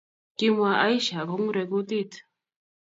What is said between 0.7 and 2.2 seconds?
Aisha akongurei kutit